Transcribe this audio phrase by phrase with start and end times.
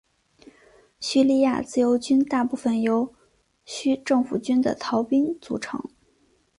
[0.99, 3.13] 叙利亚自由军大部分由
[3.65, 5.79] 叙政府军的逃兵组成。